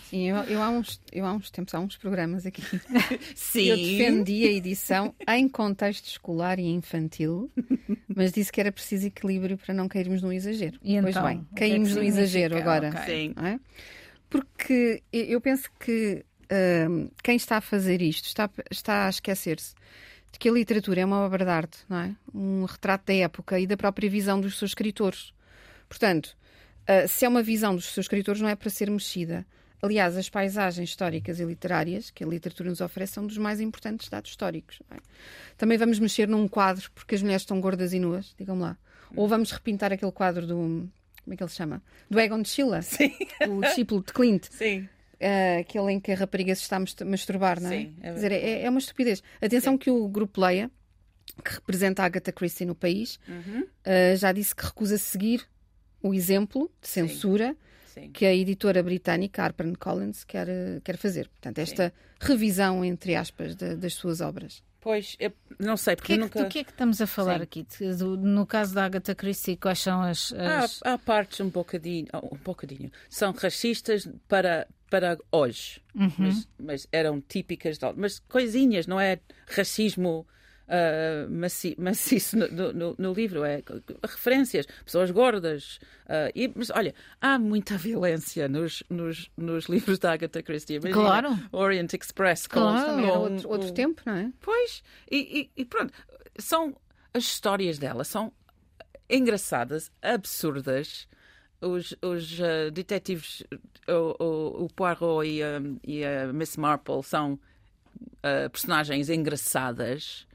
[0.09, 2.61] Sim, eu, eu, há uns, eu há uns tempos, há uns programas aqui.
[3.35, 3.65] Sim.
[3.65, 7.51] Eu defendi a edição em contexto escolar e infantil,
[8.07, 10.79] mas disse que era preciso equilíbrio para não cairmos num exagero.
[10.83, 12.91] E pois então, bem, caímos é no exagero agora.
[13.05, 13.33] Sim.
[13.43, 13.59] É?
[14.29, 19.73] Porque eu penso que uh, quem está a fazer isto está, está a esquecer-se
[20.31, 22.15] de que a literatura é uma obra de arte, não é?
[22.33, 25.33] Um retrato da época e da própria visão dos seus escritores.
[25.87, 26.35] Portanto,
[26.83, 29.45] uh, se é uma visão dos seus escritores, não é para ser mexida.
[29.85, 34.09] Aliás, as paisagens históricas e literárias que a literatura nos oferece são dos mais importantes
[34.09, 34.81] dados históricos.
[34.89, 34.97] É?
[35.57, 38.77] Também vamos mexer num quadro porque as mulheres estão gordas e nuas, digam lá.
[39.15, 40.55] Ou vamos repintar aquele quadro do.
[41.23, 41.81] Como é que ele se chama?
[42.09, 42.83] Do Egon de Schiller.
[42.83, 43.11] Sim.
[43.47, 44.47] O discípulo de Clint.
[44.49, 44.89] Sim.
[45.15, 47.77] Uh, aquele em que a rapariga se está a masturbar, não é?
[47.77, 49.23] Sim, é dizer, é, é uma estupidez.
[49.41, 49.77] Atenção Sim.
[49.77, 50.69] que o grupo Leia,
[51.43, 53.61] que representa a Agatha Christie no país, uhum.
[53.61, 55.47] uh, já disse que recusa seguir
[56.03, 57.57] o exemplo de censura Sim.
[57.95, 58.11] Sim.
[58.11, 60.47] que a editora britânica HarperCollins quer,
[60.83, 61.29] quer fazer.
[61.29, 61.93] Portanto, esta Sim.
[62.19, 64.61] revisão, entre aspas, de, das suas obras.
[64.81, 66.43] Pois, eu não sei, porque que é nunca...
[66.43, 67.43] Do que é que estamos a falar Sim.
[67.43, 67.67] aqui?
[67.97, 70.31] Do, no caso da Agatha Christie, quais são as...
[70.33, 70.79] as...
[70.83, 76.11] Há, há, partes um bocadinho, um bocadinho, são racistas para, para hoje, uhum.
[76.19, 80.27] mas, mas, eram típicas, de, mas coisinhas, não é racismo
[80.67, 83.61] uh, maci maciço no, no, no, livro, é
[84.03, 85.79] referências, pessoas gordas.
[86.05, 90.75] Uh, e, mas olha, há muita violência nos, nos, nos livros da Agatha Christie.
[90.75, 91.39] Imagina, claro.
[91.51, 92.47] Orient Express.
[92.47, 94.31] Claro, com, outro, outro tempo, não é?
[94.41, 95.93] Pois, e, e, e pronto,
[96.37, 96.75] são
[97.13, 98.31] as histórias dela são
[99.09, 101.07] engraçadas, absurdas.
[101.61, 103.41] Os, os uh, detetives,
[103.87, 110.27] o, o, o Poirot e, um, e a Miss Marple são uh, personagens engraçadas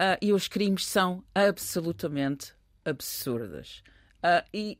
[0.00, 2.52] uh, e os crimes são absolutamente
[2.84, 3.82] absurdos.
[4.52, 4.78] e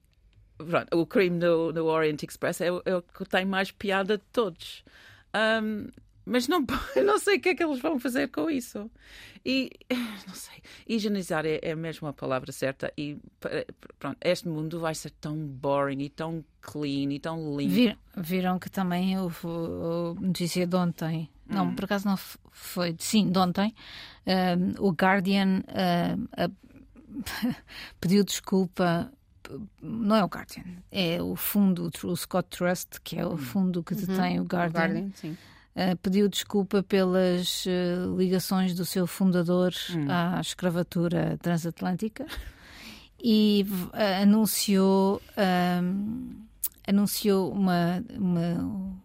[0.57, 4.25] pronto, o crime no, no Orient Express é, é, o que tem mais piada de
[4.33, 4.85] todos.
[5.35, 5.89] Um,
[6.25, 6.65] mas não,
[7.05, 8.91] não sei o que é que eles vão fazer com isso.
[9.45, 9.71] E,
[10.27, 12.93] não sei, higienizar é, é mesmo a palavra certa.
[12.99, 13.17] E
[13.99, 17.73] pronto, este mundo vai ser tão boring e tão clean e tão limpo.
[17.73, 19.47] Vir, viram que também houve
[20.21, 21.31] notícia de ontem.
[21.49, 21.55] Hum.
[21.55, 22.97] Não, por acaso não foi.
[22.99, 23.75] Sim, de ontem.
[24.79, 27.55] o Guardian uh, uh,
[28.01, 29.11] pediu desculpa
[29.81, 33.39] não é o Guardian, é o fundo, o Scott Trust, que é o hum.
[33.39, 34.45] fundo que detém uhum.
[34.45, 34.69] o Guardian.
[34.69, 35.37] O Guardian sim.
[35.77, 40.07] Uh, pediu desculpa pelas uh, ligações do seu fundador hum.
[40.09, 42.25] à escravatura transatlântica
[43.23, 45.21] e uh, anunciou,
[46.87, 48.97] anunciou uma, uma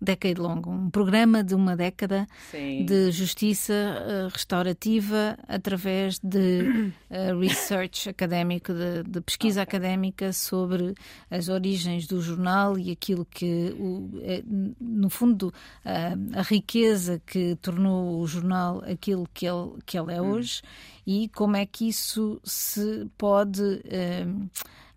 [0.00, 2.84] decade longo, um programa de uma década Sim.
[2.86, 9.78] de justiça uh, restaurativa através de uh, research académico, de, de pesquisa okay.
[9.78, 10.94] académica sobre
[11.30, 14.42] as origens do jornal e aquilo que, o, é,
[14.80, 15.52] no fundo,
[15.84, 20.30] uh, a riqueza que tornou o jornal aquilo que ele, que ele é hum.
[20.30, 20.62] hoje
[21.06, 23.82] e como é que isso se pode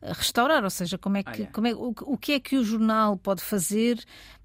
[0.02, 3.16] restaurar, ou seja, como é que, como é, o, o que é que o jornal
[3.18, 4.04] pode fazer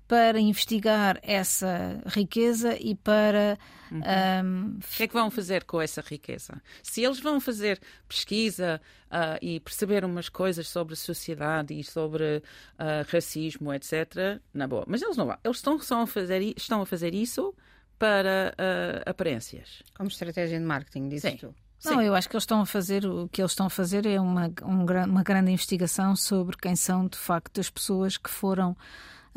[0.09, 3.59] para investigar essa riqueza e para.
[3.93, 4.01] Uhum.
[4.01, 4.79] Um...
[4.79, 6.61] O que é que vão fazer com essa riqueza?
[6.83, 12.39] Se eles vão fazer pesquisa uh, e perceber umas coisas sobre a sociedade e sobre
[12.39, 14.85] uh, racismo, etc., na boa.
[14.89, 15.37] Mas eles não vão.
[15.45, 17.55] Eles estão, estão, a, fazer, estão a fazer isso
[17.99, 19.83] para uh, aparências.
[19.95, 21.37] Como estratégia de marketing, dizes Sim.
[21.37, 21.55] tu.
[21.85, 24.21] Não, eu acho que eles estão a fazer, o que eles estão a fazer é
[24.21, 28.77] uma, um, uma grande investigação sobre quem são de facto as pessoas que foram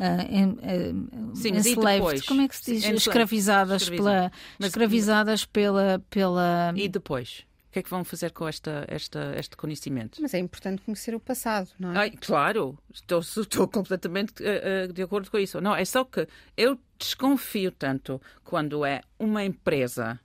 [0.02, 2.84] uh, Sim, enslaved, como é que se diz?
[2.84, 6.72] Escravizadas, pela, mas, escravizadas pela, pela.
[6.76, 7.44] E depois?
[7.68, 10.20] O que é que vão fazer com esta, esta, este conhecimento?
[10.20, 11.98] Mas é importante conhecer o passado, não é?
[11.98, 15.58] Ai, claro, estou, estou completamente uh, uh, de acordo com isso.
[15.58, 20.20] Não, é só que eu desconfio tanto quando é uma empresa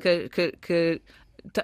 [0.00, 1.02] que, que, que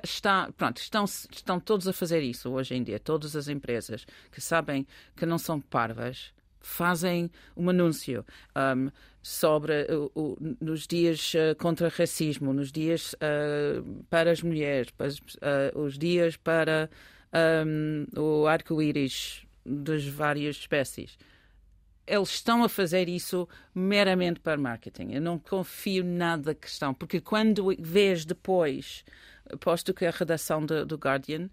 [0.04, 4.40] está, pronto, estão, estão todos a fazer isso hoje em dia, todas as empresas que
[4.40, 6.32] sabem que não são parvas
[6.66, 8.24] fazem um anúncio
[8.56, 8.90] um,
[9.22, 15.08] sobre uh, o, nos dias uh, contra racismo, nos dias uh, para as mulheres, para,
[15.08, 16.90] uh, os dias para
[17.64, 21.16] um, o arco-íris das várias espécies.
[22.06, 25.12] eles estão a fazer isso meramente para marketing.
[25.12, 29.04] Eu não confio nada que estão, porque quando vês depois,
[29.50, 31.48] aposto que a redação do, do Guardian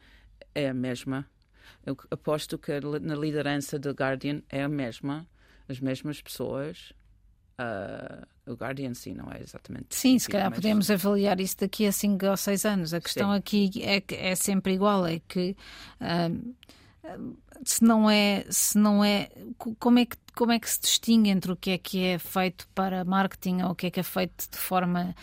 [0.54, 1.26] é a mesma.
[1.86, 5.28] Eu aposto que na liderança do Guardian é a mesma,
[5.68, 6.94] as mesmas pessoas.
[7.60, 9.88] Uh, o Guardian, sim, não é exatamente.
[9.90, 12.94] Sim, se calhar podemos avaliar isso daqui a 5 ou 6 anos.
[12.94, 13.38] A questão sim.
[13.38, 15.56] aqui é que é sempre igual: é que.
[16.02, 16.56] Uh,
[17.66, 19.30] se não é se não é
[19.80, 22.68] como é que como é que se distingue entre o que é que é feito
[22.74, 25.14] para marketing ou o que é que é feito de forma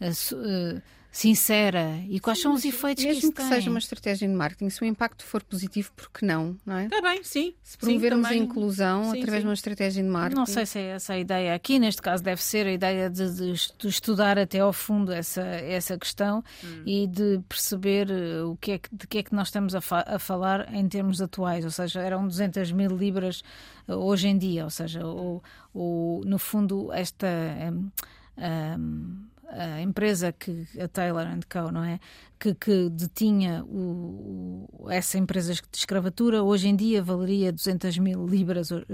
[0.00, 4.28] uh, sincera e quais sim, são os efeitos mesmo que isso que seja uma estratégia
[4.28, 6.84] de marketing, se o impacto for positivo, por que não, não é?
[6.84, 7.54] Está bem, sim.
[7.62, 9.40] Se promovermos sim, a inclusão sim, através sim.
[9.40, 10.38] de uma estratégia de marketing.
[10.38, 13.28] Não sei se é essa a ideia aqui, neste caso deve ser a ideia de,
[13.34, 16.82] de, de estudar até ao fundo essa, essa questão hum.
[16.86, 19.80] e de perceber eh, o que é que, de que é que nós estamos a,
[19.80, 23.42] fa a falar em termos atuais, ou seja, eram 200 mil libras
[23.88, 25.42] eh, hoje em dia, ou seja, o,
[25.74, 27.26] o, no fundo esta...
[27.72, 27.90] Um,
[28.38, 31.98] um, a empresa que a Taylor Co, não é?
[32.38, 38.26] Que, que detinha o, o, essa empresa de escravatura, hoje em dia valeria 200 mil
[38.26, 38.84] libras uh,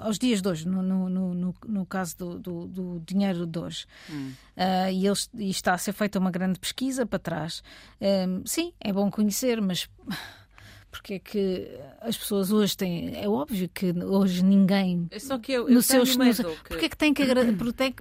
[0.00, 3.86] aos dias de hoje, no, no, no, no caso do, do, do, dinheiro de hoje.
[4.10, 4.32] Hum.
[4.56, 7.62] Uh, e, eles, e está a ser feita uma grande pesquisa para trás.
[8.00, 9.88] Um, sim, é bom conhecer, mas
[10.96, 13.14] porque é que as pessoas hoje têm.
[13.16, 15.06] É óbvio que hoje ninguém.
[15.10, 16.42] É só que eu, eu no seus, no, que...
[16.68, 17.24] Porque é que tem que,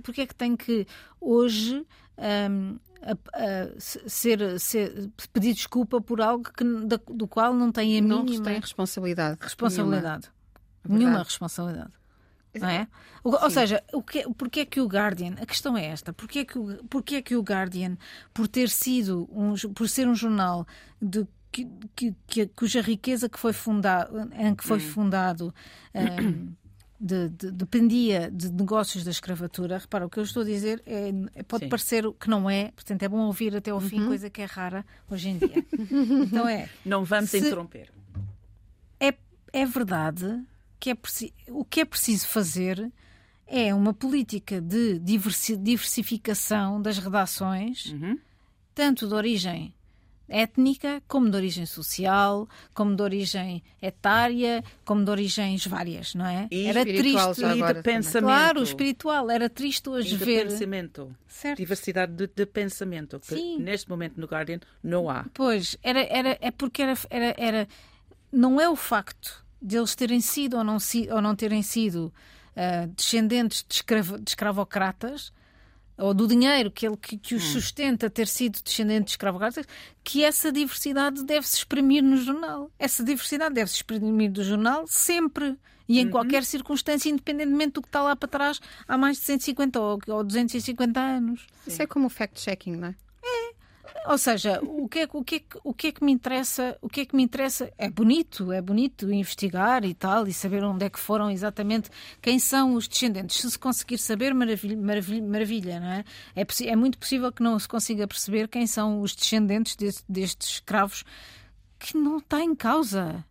[0.01, 0.87] porque é que, tem que
[1.19, 1.85] hoje.
[2.17, 7.99] Um, a, a, ser, ser, pedir desculpa por algo que, da, do qual não tem
[7.99, 9.37] a não mínima tem responsabilidade.
[9.41, 10.31] Responsabilidade.
[10.83, 11.93] Nenhuma, nenhuma responsabilidade.
[12.59, 12.87] Não é?
[13.23, 16.39] Ou, ou seja, o que, porque é que o Guardian, a questão é esta, porque
[16.39, 17.97] é que o, porque é que o Guardian,
[18.33, 20.65] por ter sido um, por ser um jornal
[21.01, 24.81] de que, que, que, cuja riqueza que foi fundado, em que foi hum.
[24.81, 25.55] fundado
[25.93, 26.53] um,
[26.99, 29.77] de, de, dependia de negócios da escravatura.
[29.77, 31.69] Repara, o que eu estou a dizer é, é pode Sim.
[31.69, 34.07] parecer que não é, portanto é bom ouvir até ao fim, uhum.
[34.07, 35.65] coisa que é rara hoje em dia.
[36.27, 36.69] então é.
[36.83, 37.89] Não vamos se, interromper.
[38.99, 39.13] É,
[39.53, 40.43] é verdade
[40.77, 40.97] que é
[41.49, 42.91] o que é preciso fazer
[43.47, 48.17] é uma política de diversificação das redações, uhum.
[48.73, 49.73] tanto de origem
[50.27, 56.47] étnica, como de origem social, como de origem etária, como de origens várias, não é?
[56.51, 58.25] E era triste e de pensamento.
[58.25, 60.45] Claro, espiritual, era triste hoje e ver.
[60.45, 61.15] De pensamento.
[61.27, 61.57] Certo.
[61.57, 63.59] Diversidade de, de pensamento, que Sim.
[63.59, 65.25] neste momento no Guardian não há.
[65.33, 67.67] Pois, era, era, é porque era, era, era.
[68.31, 70.77] Não é o facto de eles terem sido ou não,
[71.11, 72.13] ou não terem sido
[72.55, 75.31] uh, descendentes de, escravo, de escravocratas
[75.97, 77.53] ou do dinheiro que, ele, que, que os hum.
[77.53, 79.65] sustenta ter sido descendente de escravocratas,
[80.03, 82.69] que essa diversidade deve-se exprimir no jornal.
[82.77, 86.11] Essa diversidade deve-se exprimir no jornal sempre e em uhum.
[86.11, 90.23] qualquer circunstância, independentemente do que está lá para trás há mais de 150 ou, ou
[90.23, 91.47] 250 anos.
[91.65, 92.95] Isso é como o fact-checking, não é?
[94.07, 96.77] Ou seja, o que, é, o, que é, o que é que me interessa?
[96.81, 97.71] O que é que me interessa?
[97.77, 101.89] É bonito, é bonito investigar e tal, e saber onde é que foram exatamente
[102.21, 103.37] quem são os descendentes.
[103.39, 106.05] Se se conseguir saber, maravilha, maravilha, maravilha não é?
[106.35, 110.49] É, é muito possível que não se consiga perceber quem são os descendentes deste, destes
[110.49, 111.03] escravos
[111.79, 113.25] que não está em causa.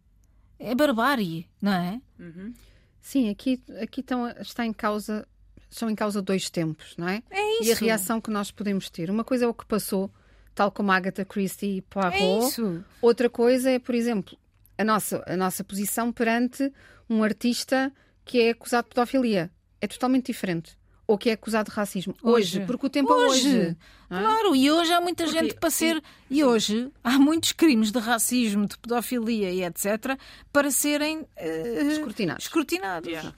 [0.59, 2.01] É barbárie, não é?
[2.19, 2.55] Uhum.
[3.01, 5.29] Sim, aqui, aqui estão, está em causa,
[5.69, 7.23] são em causa dois tempos, não é?
[7.31, 7.71] É isso.
[7.71, 9.11] E a reação que nós podemos ter.
[9.11, 10.11] Uma coisa é o que passou
[10.55, 12.17] tal como Agatha Christie e Poirot.
[12.17, 12.85] É isso.
[13.03, 14.37] Outra coisa é, por exemplo,
[14.79, 16.73] a nossa, a nossa posição perante
[17.09, 17.93] um artista
[18.25, 19.51] que é acusado de pedofilia.
[19.81, 20.79] É totalmente diferente.
[21.07, 22.15] Ou que é acusado de racismo.
[22.23, 23.49] Hoje, hoje porque o tempo hoje.
[23.49, 23.77] é hoje.
[24.09, 26.03] Claro, e hoje há muita porque, gente para ser.
[26.31, 30.19] E hoje há muitos crimes de racismo, de pedofilia e etc.
[30.51, 32.45] para serem uh, escrutinados.
[32.45, 33.09] escrutinados.
[33.09, 33.35] Yeah.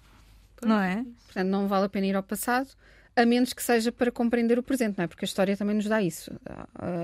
[0.62, 1.04] Não é?
[1.24, 2.68] Portanto, não vale a pena ir ao passado
[3.16, 5.06] a menos que seja para compreender o presente, não é?
[5.06, 6.30] Porque a história também nos dá isso,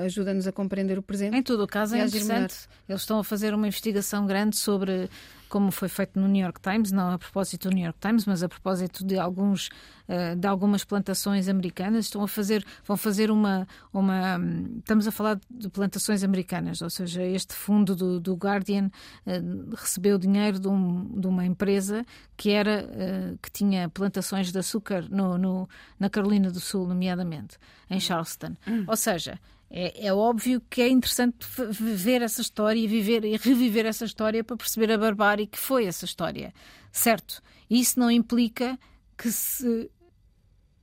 [0.05, 1.35] ajuda-nos a compreender o presente.
[1.35, 2.69] Em todo o caso, é interessante.
[2.89, 5.09] Eles estão a fazer uma investigação grande sobre
[5.53, 8.43] como foi feito no New York Times, não a propósito do New York Times, mas
[8.43, 9.69] a propósito de alguns
[10.09, 14.41] eh, de algumas plantações americanas, estão a fazer vão fazer uma uma
[14.79, 18.91] estamos a falar de plantações americanas, ou seja, este fundo do, do Guardian
[19.27, 22.03] uh, recebeu dinheiro de, um, de, uma empresa
[22.35, 25.69] que era uh, que tinha plantações de açúcar no, no,
[26.01, 27.59] na Carolina do Sul, nomeadamente
[27.91, 28.57] em Charleston.
[28.67, 28.85] Hum.
[28.87, 29.39] Ou seja,
[29.75, 34.45] é, é, óbvio que é interessante ver essa história e viver e reviver essa história
[34.45, 36.53] para perceber a barbárie que foi essa história,
[36.93, 37.43] certo?
[37.71, 38.79] Isso não implica
[39.17, 39.91] que se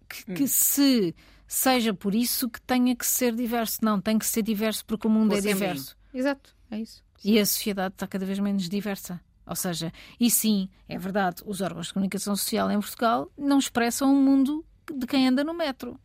[0.10, 0.48] que, que hum.
[0.48, 1.16] se
[1.48, 5.10] seja por isso que tenha que ser diverso, não tem que ser diverso porque o
[5.10, 5.96] mundo é diverso.
[6.12, 7.04] Exato, é isso.
[7.24, 9.22] E a sociedade está cada vez menos diversa.
[9.46, 14.12] Ou seja, e sim, é verdade, os órgãos de comunicação social em Portugal não expressam
[14.12, 16.00] o mundo de quem anda no metro.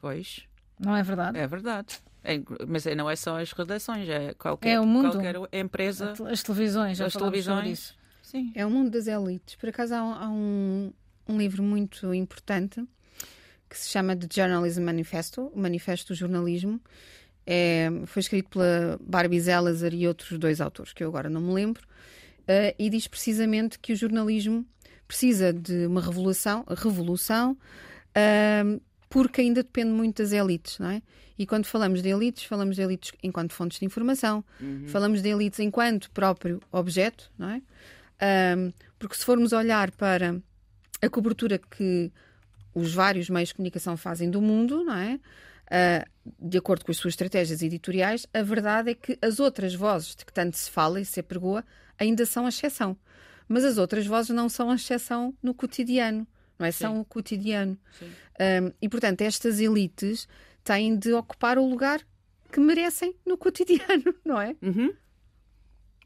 [0.00, 0.46] Pois.
[0.78, 1.38] Não é verdade?
[1.38, 2.02] É verdade.
[2.24, 5.10] É, mas não é só as redações, é qualquer, é o mundo.
[5.10, 6.14] qualquer empresa.
[6.30, 7.94] As televisões, já as televisões.
[8.22, 8.50] Sim.
[8.54, 9.54] É o mundo das elites.
[9.56, 10.90] Por acaso há, há um,
[11.28, 12.82] um livro muito importante
[13.68, 16.80] que se chama The Journalism Manifesto, o Manifesto do Jornalismo.
[17.46, 21.52] É, foi escrito pela Barbie Zellazar e outros dois autores, que eu agora não me
[21.52, 21.82] lembro,
[22.42, 24.64] uh, e diz precisamente que o jornalismo
[25.06, 28.80] precisa de uma revolução, revolução uh,
[29.14, 31.00] porque ainda depende muito das elites, não é?
[31.38, 34.88] E quando falamos de elites, falamos de elites enquanto fontes de informação, uhum.
[34.88, 37.62] falamos de elites enquanto próprio objeto, não é?
[38.56, 40.34] Um, porque se formos olhar para
[41.00, 42.10] a cobertura que
[42.74, 45.14] os vários meios de comunicação fazem do mundo, não é?
[45.14, 50.16] Uh, de acordo com as suas estratégias editoriais, a verdade é que as outras vozes
[50.16, 51.64] de que tanto se fala e se apregoa
[51.96, 52.96] ainda são a exceção.
[53.46, 56.26] Mas as outras vozes não são a exceção no cotidiano,
[56.64, 56.72] não é?
[56.72, 56.78] Sim.
[56.78, 57.78] São o cotidiano.
[58.02, 60.26] Um, e, portanto, estas elites
[60.62, 62.00] têm de ocupar o lugar
[62.50, 64.56] que merecem no cotidiano, não é?
[64.62, 64.92] Uhum.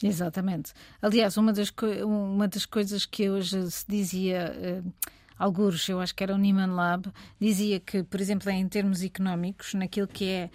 [0.03, 0.73] Exatamente.
[1.01, 1.73] Aliás, uma das,
[2.05, 4.93] uma das coisas que hoje se dizia, uh,
[5.37, 9.75] alguns, eu acho que era o Nieman Lab, dizia que, por exemplo, em termos económicos,
[9.75, 10.51] naquilo que é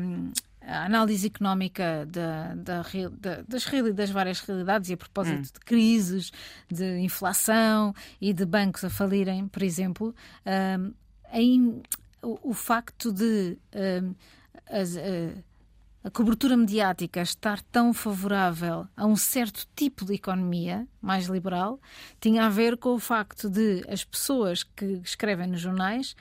[0.00, 0.32] um,
[0.66, 5.42] a análise económica da, da, da, das, das várias realidades e a propósito hum.
[5.42, 6.32] de crises,
[6.70, 10.14] de inflação e de bancos a falirem, por exemplo,
[10.46, 10.92] um,
[11.32, 11.82] em,
[12.22, 14.14] o, o, facto de um,
[14.68, 15.44] as, uh,
[16.02, 21.80] a cobertura mediática estar tão favorável a um certo tipo de economia mais liberal
[22.20, 26.14] tinha a ver com o facto de as pessoas que escrevem nos jornais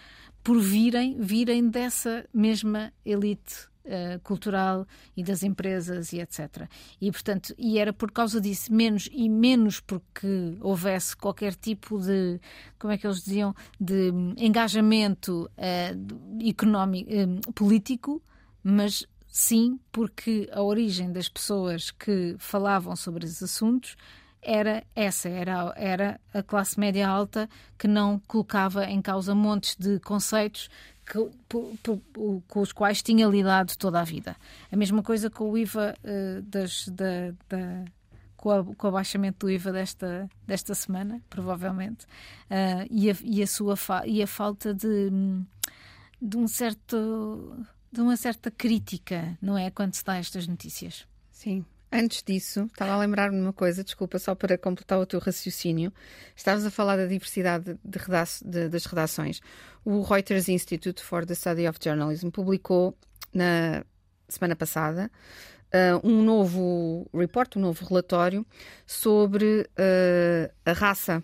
[0.43, 6.69] por virem, virem dessa mesma elite Uh, cultural e das empresas e etc.
[7.01, 12.39] E portanto, e era por causa disso menos e menos porque houvesse qualquer tipo de,
[12.79, 18.23] como é que eles diziam, de engajamento uh, económico, uh, político,
[18.63, 23.97] mas sim, porque a origem das pessoas que falavam sobre esses assuntos
[24.43, 29.99] era essa, era, era a classe média alta que não colocava em causa montes de
[30.01, 30.69] conceitos
[31.05, 31.17] que,
[32.47, 34.35] com os quais tinha lidado toda a vida.
[34.71, 37.85] A mesma coisa com o IVA uh, das, da, da
[38.37, 43.43] com, a, com, o abaixamento do IVA desta, desta semana, provavelmente, uh, e, a, e,
[43.43, 45.09] a sua e a falta de,
[46.21, 49.69] de um certo de uma certa crítica, não é?
[49.69, 51.05] Quando se dá estas notícias.
[51.31, 51.63] Sim.
[51.95, 55.93] Antes disso, estava a lembrar-me de uma coisa, desculpa, só para completar o teu raciocínio.
[56.35, 57.99] Estavas a falar da diversidade de
[58.43, 59.39] de, das redações.
[59.85, 62.97] O Reuters Institute for the Study of Journalism publicou
[63.31, 63.85] na
[64.27, 65.11] semana passada
[65.71, 68.43] uh, um novo report, um novo relatório
[68.87, 71.23] sobre uh, a raça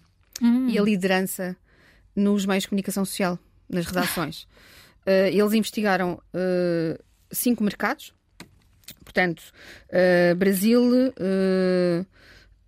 [0.69, 1.57] e a liderança
[2.15, 4.47] nos meios de comunicação social, nas redações.
[5.07, 8.13] Uh, eles investigaram uh, cinco mercados,
[8.93, 9.41] portanto,
[9.89, 11.13] uh, Brasil,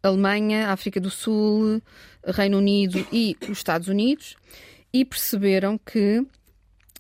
[0.04, 1.82] Alemanha, África do Sul,
[2.26, 4.36] Reino Unido e os Estados Unidos,
[4.94, 6.26] e perceberam que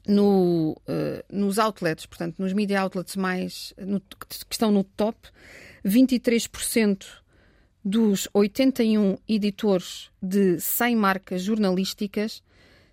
[0.07, 0.79] no,
[1.31, 5.29] nos outlets, portanto, nos media outlets mais no, que estão no top,
[5.85, 7.05] 23%
[7.83, 12.43] dos 81 editores de 100 marcas jornalísticas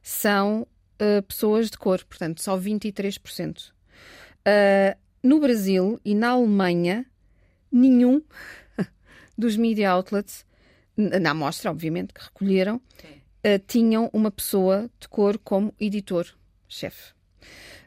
[0.02, 3.70] são uh, pessoas de cor, portanto, só 23%.
[3.70, 7.06] Uh, no Brasil e na Alemanha,
[7.70, 8.22] nenhum
[9.36, 10.46] dos media outlets,
[10.96, 17.12] na amostra, obviamente, que recolheram, uh, tinham uma pessoa de cor como editor-chefe.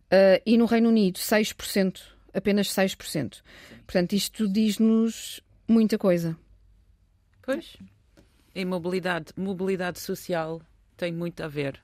[0.05, 2.01] Uh, e no Reino Unido, 6%,
[2.33, 3.41] apenas 6%.
[3.85, 6.37] Portanto, isto diz-nos muita coisa.
[7.41, 7.77] Pois.
[8.53, 10.61] E mobilidade, mobilidade social
[10.97, 11.81] tem muito a ver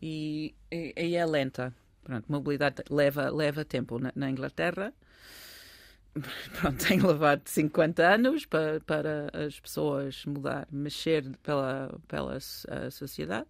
[0.00, 1.74] e aí é lenta.
[2.04, 3.98] Pronto, mobilidade leva, leva tempo.
[3.98, 4.92] Na, na Inglaterra,
[6.60, 12.38] pronto, tem levado 50 anos para, para as pessoas mudar, mexer pela, pela
[12.90, 13.48] sociedade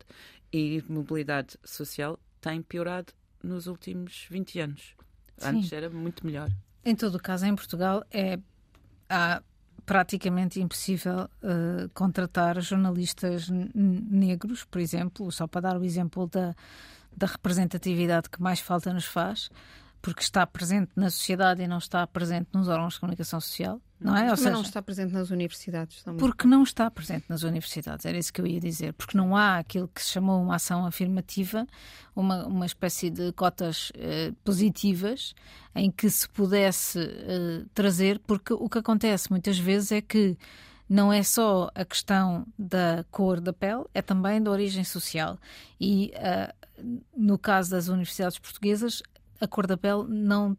[0.53, 3.13] e mobilidade social tem piorado
[3.43, 4.95] nos últimos 20 anos.
[5.43, 5.77] Antes Sim.
[5.77, 6.49] era muito melhor.
[6.85, 8.39] Em todo o caso, em Portugal, é,
[9.09, 9.43] há
[9.85, 16.55] praticamente impossível uh, contratar jornalistas negros, por exemplo, só para dar o exemplo da,
[17.17, 19.51] da representatividade que mais falta nos faz,
[20.05, 24.15] porque está presente na sociedade e não está presente nos órgãos de comunicação social, não
[24.15, 24.31] é?
[24.31, 26.21] Ou seja, não está presente nas universidades também.
[26.21, 29.57] Porque não está presente nas universidades, era isso que eu ia dizer, porque não há
[29.57, 31.67] aquilo que se chamou uma ação afirmativa,
[32.15, 35.35] uma, uma espécie de cotas eh, positivas
[35.75, 40.37] em que se pudesse eh, trazer, porque o que acontece muitas vezes é que
[40.87, 45.39] não é só a questão da cor da pele, é também da origem social.
[45.81, 46.64] E uh,
[47.17, 49.03] no caso das universidades portuguesas,
[49.41, 50.57] a cor da pele não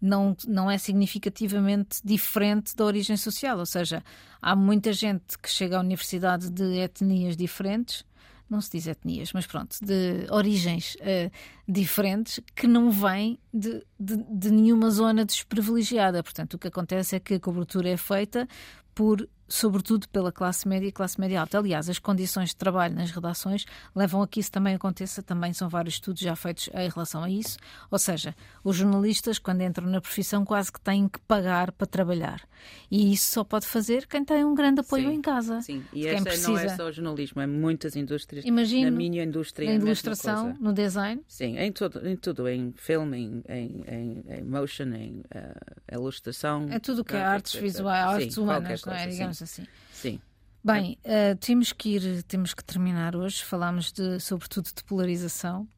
[0.00, 4.02] não, não é significativamente diferente da origem social, ou seja,
[4.40, 8.04] há muita gente que chega à universidade de etnias diferentes,
[8.48, 11.30] não se diz etnias, mas pronto, de origens uh,
[11.68, 16.22] diferentes que não vêm de, de, de nenhuma zona desprivilegiada.
[16.22, 18.48] Portanto, o que acontece é que a cobertura é feita
[18.94, 21.58] por sobretudo pela classe média e classe média alta.
[21.58, 25.68] Aliás, as condições de trabalho nas redações levam a que isso também aconteça, também são
[25.68, 27.56] vários estudos já feitos em relação a isso.
[27.90, 32.42] Ou seja, os jornalistas, quando entram na profissão, quase que têm que pagar para trabalhar.
[32.90, 35.60] E isso só pode fazer quem tem um grande apoio sim, em casa.
[35.62, 36.48] Sim, e essa precisa...
[36.50, 38.44] não é só o jornalismo, é muitas indústrias.
[38.44, 41.22] Imagino, na minha indústria, na ilustração, no design.
[41.26, 46.66] Sim, em tudo, em tudo, em filme, em, em, em, em motion, em uh, ilustração.
[46.70, 49.06] É tudo o que é artes visuais, artes humanas, não é?
[49.06, 49.66] Digamos assim.
[49.92, 50.20] Sim.
[50.62, 53.42] Bem, uh, temos que ir, temos que terminar hoje.
[53.44, 55.68] Falámos de, sobretudo de polarização.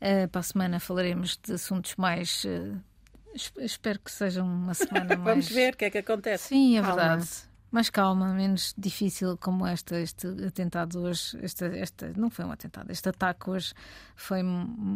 [0.00, 2.44] Uh, para a semana falaremos de assuntos mais.
[2.44, 2.80] Uh,
[3.58, 5.24] espero que seja uma semana mais.
[5.24, 6.48] Vamos ver o que é que acontece.
[6.48, 6.96] Sim, é calma.
[6.96, 7.28] verdade.
[7.70, 11.38] Mais calma, menos difícil como esta, este atentado hoje.
[11.40, 13.72] Esta, esta, não foi um atentado, este ataque hoje
[14.16, 14.40] foi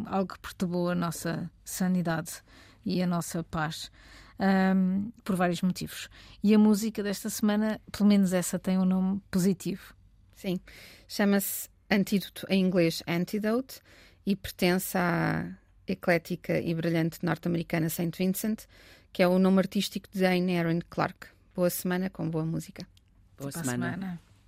[0.07, 2.43] algo que perturbou a nossa sanidade
[2.85, 3.93] e a nossa paz
[4.39, 6.09] um, por vários motivos.
[6.43, 9.95] E a música desta semana, pelo menos essa, tem um nome positivo.
[10.35, 10.59] Sim,
[11.09, 13.81] chama-se Antídoto em inglês Antidote
[14.27, 15.47] e pertence à
[15.87, 18.67] eclética e brilhante norte-americana Saint Vincent,
[19.13, 21.29] que é o nome artístico de Anne Aaron Clark.
[21.55, 22.87] Boa semana com boa música.
[23.39, 23.93] Boa semana.
[23.93, 24.21] semana.